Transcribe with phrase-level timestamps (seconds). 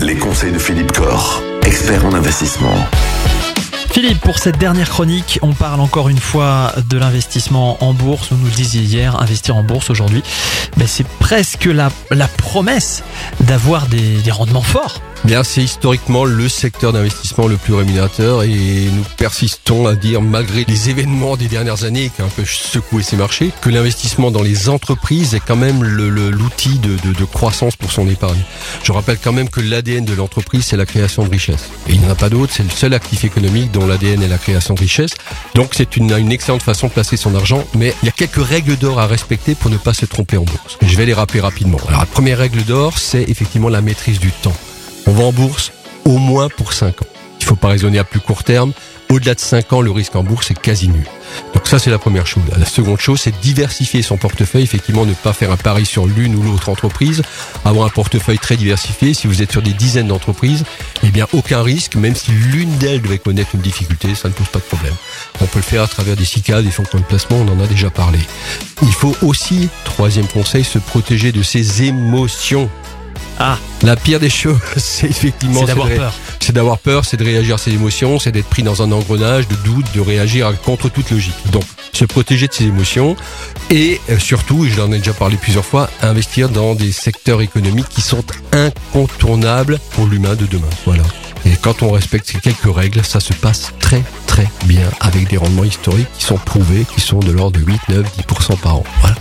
[0.00, 2.74] Les conseils de Philippe Corr, expert en investissement.
[3.92, 8.32] Philippe, pour cette dernière chronique, on parle encore une fois de l'investissement en bourse.
[8.32, 10.24] Vous nous le disiez hier, investir en bourse aujourd'hui,
[10.76, 13.04] ben c'est presque la, la promesse
[13.40, 15.00] d'avoir des rendements forts.
[15.26, 20.64] Bien, c'est historiquement le secteur d'investissement le plus rémunérateur et nous persistons à dire, malgré
[20.68, 24.44] les événements des dernières années qui ont un peu secoué ces marchés, que l'investissement dans
[24.44, 28.40] les entreprises est quand même l'outil de, croissance pour son épargne.
[28.84, 31.70] Je rappelle quand même que l'ADN de l'entreprise, c'est la création de richesse.
[31.88, 34.28] Et il n'y en a pas d'autre, c'est le seul actif économique dont l'ADN est
[34.28, 35.10] la création de richesse.
[35.56, 38.46] Donc c'est une, une excellente façon de placer son argent, mais il y a quelques
[38.46, 40.78] règles d'or à respecter pour ne pas se tromper en bourse.
[40.82, 41.78] Je vais les rappeler rapidement.
[41.88, 44.54] Alors la première règle d'or, c'est effectivement la maîtrise du temps.
[45.06, 45.72] On va en bourse
[46.04, 47.06] au moins pour 5 ans.
[47.40, 48.72] Il ne faut pas raisonner à plus court terme.
[49.08, 51.06] Au-delà de 5 ans, le risque en bourse est quasi nul.
[51.54, 52.42] Donc ça, c'est la première chose.
[52.58, 54.64] La seconde chose, c'est diversifier son portefeuille.
[54.64, 57.22] Effectivement, ne pas faire un pari sur l'une ou l'autre entreprise.
[57.64, 59.14] Avoir un portefeuille très diversifié.
[59.14, 60.64] Si vous êtes sur des dizaines d'entreprises,
[61.04, 61.94] eh bien, aucun risque.
[61.94, 64.94] Même si l'une d'elles devait connaître une difficulté, ça ne pose pas de problème.
[65.40, 67.36] On peut le faire à travers des SICA, des fonds de placement.
[67.36, 68.18] On en a déjà parlé.
[68.82, 72.68] Il faut aussi, troisième conseil, se protéger de ses émotions.
[73.38, 76.14] Ah, la pire des choses, c'est effectivement c'est d'avoir peur.
[76.40, 79.48] C'est d'avoir peur, c'est de réagir à ses émotions, c'est d'être pris dans un engrenage
[79.48, 81.34] de doute, de réagir contre toute logique.
[81.50, 83.16] Donc, se protéger de ses émotions
[83.70, 87.42] et euh, surtout, et je l'en ai déjà parlé plusieurs fois, investir dans des secteurs
[87.42, 90.68] économiques qui sont incontournables pour l'humain de demain.
[90.84, 91.02] Voilà.
[91.44, 95.36] Et quand on respecte ces quelques règles, ça se passe très très bien avec des
[95.36, 98.84] rendements historiques qui sont prouvés, qui sont de l'ordre de 8, 9, 10% par an.
[99.00, 99.16] Voilà.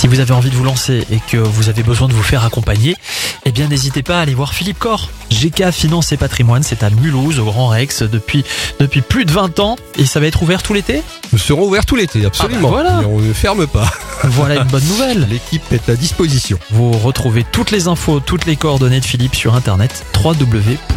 [0.00, 2.42] Si vous avez envie de vous lancer et que vous avez besoin de vous faire
[2.42, 2.96] accompagner,
[3.44, 5.10] eh bien n'hésitez pas à aller voir Philippe Corr.
[5.30, 8.42] GK Finance et Patrimoine, c'est à Mulhouse, au Grand Rex, depuis,
[8.78, 9.76] depuis plus de 20 ans.
[9.98, 11.02] Et ça va être ouvert tout l'été?
[11.34, 12.68] Nous serons ouverts tout l'été, absolument.
[12.68, 13.02] Ah bah voilà.
[13.02, 13.92] Et on ne ferme pas.
[14.24, 15.28] Voilà une bonne nouvelle.
[15.30, 16.58] L'équipe est à disposition.
[16.70, 20.96] Vous retrouvez toutes les infos, toutes les coordonnées de Philippe sur internet www.gkfp.fr.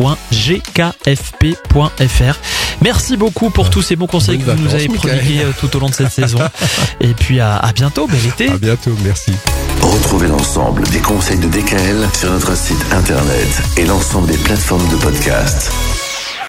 [2.84, 5.80] Merci beaucoup pour tous ces bons conseils que vous nous avez prodigués euh, tout au
[5.80, 6.40] long de cette saison.
[7.00, 8.50] Et puis à, à bientôt, bel été.
[8.50, 9.32] À bientôt, merci.
[9.82, 14.98] Retrouvez l'ensemble des conseils de DKL sur notre site internet et l'ensemble des plateformes de
[14.98, 15.72] podcast.